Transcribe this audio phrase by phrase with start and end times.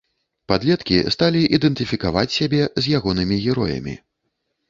[0.51, 3.95] Падлеткі сталі ідэнтыфікаваць сябе з ягонымі героямі.